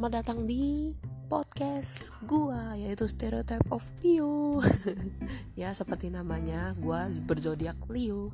[0.00, 0.96] Selamat datang di
[1.28, 4.64] podcast gua yaitu Stereotype of Leo.
[5.60, 8.32] ya seperti namanya, gua berzodiak Leo.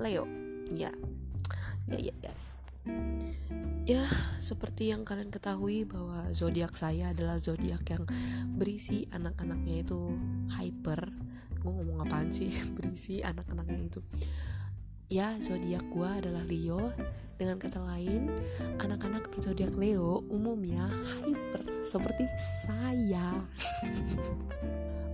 [0.00, 0.24] Leo.
[0.72, 0.88] Ya.
[1.84, 2.32] Ya ya ya.
[3.84, 4.08] Ya,
[4.40, 8.08] seperti yang kalian ketahui bahwa zodiak saya adalah zodiak yang
[8.56, 10.16] berisi anak-anaknya itu
[10.48, 11.12] hyper.
[11.60, 12.56] Gue ngomong apaan sih?
[12.80, 14.00] berisi anak-anaknya itu.
[15.12, 16.88] Ya, zodiak gua adalah Leo
[17.36, 18.32] dengan kata lain,
[18.80, 19.09] anak-anak
[19.60, 20.88] berzodiak Leo umumnya
[21.20, 22.24] hyper seperti
[22.64, 23.44] saya.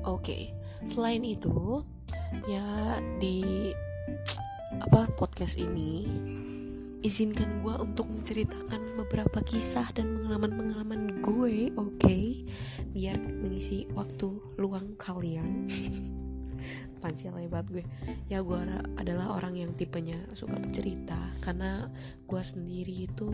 [0.06, 0.42] Oke, okay.
[0.86, 1.82] selain itu,
[2.46, 3.42] ya di
[4.78, 6.06] apa podcast ini
[7.02, 12.46] izinkan gue untuk menceritakan beberapa kisah dan pengalaman-pengalaman gue, oke, okay?
[12.94, 14.30] biar mengisi waktu
[14.62, 15.66] luang kalian.
[16.98, 17.86] apaan sih lebat gue.
[18.26, 18.58] Ya gue
[18.98, 21.18] adalah orang yang tipenya suka bercerita.
[21.44, 21.86] Karena
[22.26, 23.30] gue sendiri itu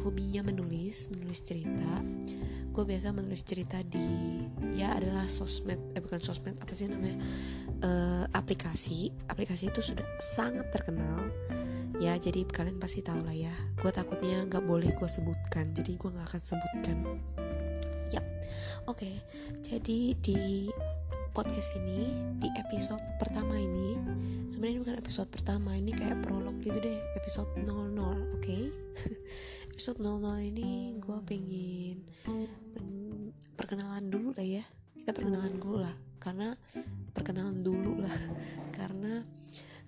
[0.00, 2.00] hobinya menulis menulis cerita.
[2.72, 4.40] Gue biasa menulis cerita di
[4.72, 7.20] ya adalah sosmed eh bukan sosmed apa sih namanya?
[7.84, 9.12] Uh, aplikasi.
[9.28, 11.20] Aplikasi itu sudah sangat terkenal.
[12.00, 13.52] Ya jadi kalian pasti tahu lah ya.
[13.76, 15.76] Gue takutnya nggak boleh gue sebutkan.
[15.76, 16.96] Jadi gue nggak akan sebutkan.
[18.08, 18.24] Yap.
[18.88, 19.04] Oke.
[19.04, 19.16] Okay,
[19.60, 20.72] jadi di
[21.32, 23.96] podcast ini di episode pertama ini
[24.52, 28.68] sebenarnya bukan episode pertama ini kayak prolog gitu deh episode 00 oke okay?
[29.72, 32.04] episode 00 ini gue pengen
[33.56, 36.52] perkenalan dulu lah ya kita perkenalan dulu lah karena
[37.16, 38.18] perkenalan dulu lah
[38.76, 39.24] karena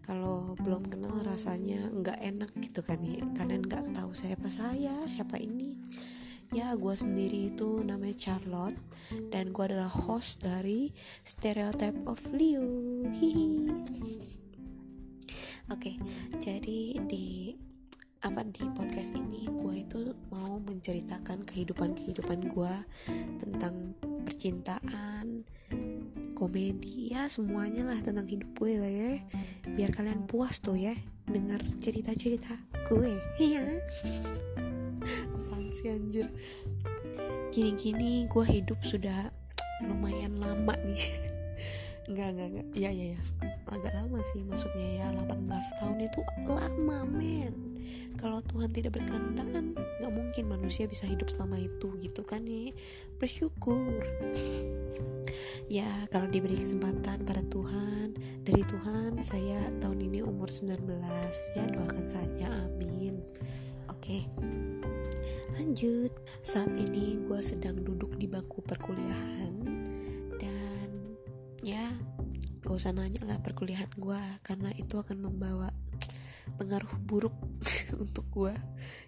[0.01, 5.37] kalau belum kenal rasanya nggak enak gitu kan ya kalian nggak tahu siapa saya siapa
[5.37, 5.77] ini
[6.53, 8.77] Ya, gue sendiri itu namanya Charlotte
[9.33, 10.93] dan gue adalah host dari
[11.25, 13.07] Stereotype of Leo.
[13.09, 13.73] Hihi.
[15.73, 15.97] Oke,
[16.43, 17.57] jadi di
[18.21, 22.75] apa di podcast ini gue itu mau menceritakan kehidupan kehidupan gue
[23.41, 25.45] tentang percintaan,
[26.35, 29.13] komedi ya semuanya lah tentang hidup gue lah ya
[29.73, 30.93] biar kalian puas tuh ya
[31.25, 32.53] dengar cerita cerita
[32.91, 33.65] gue ya
[35.85, 36.27] sih anjir.
[37.53, 39.29] Gini-gini gue hidup sudah
[39.85, 41.05] lumayan lama nih.
[42.09, 43.21] Enggak, enggak, enggak Iya, iya, iya.
[43.65, 45.07] Agak lama sih maksudnya ya.
[45.13, 47.57] 18 tahun itu lama men.
[48.21, 52.73] Kalau Tuhan tidak berkehendak kan Gak mungkin manusia bisa hidup selama itu gitu kan nih
[53.21, 54.01] Bersyukur.
[55.67, 60.85] Ya kalau diberi kesempatan pada Tuhan Dari Tuhan saya tahun ini umur 19
[61.57, 63.19] Ya doakan saja amin.
[63.89, 64.29] Oke
[65.55, 66.11] Lanjut,
[66.43, 69.55] saat ini gue sedang duduk di bangku perkuliahan.
[70.35, 70.91] Dan
[71.63, 71.95] ya
[72.59, 75.71] gak usah nanya lah perkuliahan gue karena itu akan membawa
[76.59, 77.39] pengaruh buruk
[78.03, 78.51] untuk gue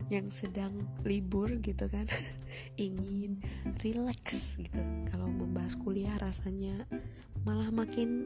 [0.07, 2.07] yang sedang libur gitu kan.
[2.79, 3.43] Ingin
[3.83, 4.79] relax gitu.
[5.11, 6.87] Kalau membahas kuliah rasanya
[7.43, 8.23] malah makin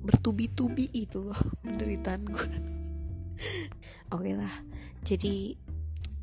[0.00, 2.40] bertubi-tubi itu loh penderitaan gue
[4.16, 4.54] oke okay lah.
[5.04, 5.56] Jadi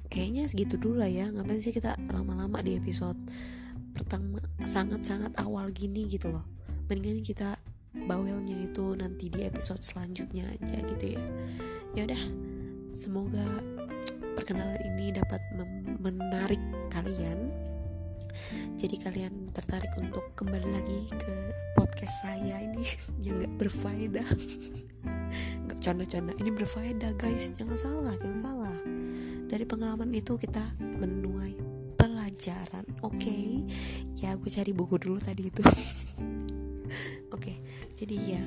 [0.07, 1.29] kayaknya segitu dulu lah ya.
[1.29, 3.19] Ngapain sih kita lama-lama di episode
[3.93, 6.45] pertama sangat-sangat awal gini gitu loh.
[6.87, 7.59] Mendingan kita
[8.05, 11.21] bawelnya itu nanti di episode selanjutnya aja gitu ya.
[11.97, 12.23] Ya udah
[12.93, 13.45] semoga
[14.37, 15.41] perkenalan ini dapat
[15.97, 16.61] menarik
[16.93, 17.49] kalian.
[18.77, 21.35] Jadi kalian tertarik untuk kembali lagi ke
[21.73, 22.85] podcast saya ini
[23.25, 24.27] yang gak berfaedah.
[25.65, 26.37] Nggak canda-canda.
[26.37, 27.49] Ini berfaedah guys.
[27.57, 28.96] Jangan salah jangan salah
[29.47, 31.55] dari pengalaman itu kita menuai
[31.95, 33.15] pelajaran oke?
[33.17, 33.63] Okay?
[34.19, 35.63] ya gue cari buku dulu tadi itu.
[37.35, 37.55] Oke okay,
[37.99, 38.43] jadi ya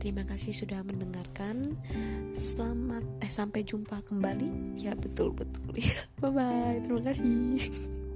[0.00, 1.76] terima kasih sudah mendengarkan.
[2.32, 4.76] Selamat eh sampai jumpa kembali.
[4.80, 5.76] Ya betul betul.
[5.80, 7.60] Ya bye bye terima kasih